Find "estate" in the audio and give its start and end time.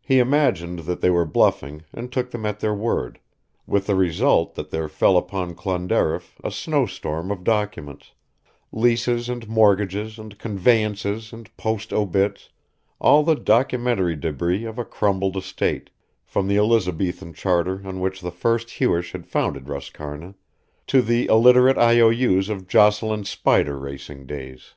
15.36-15.90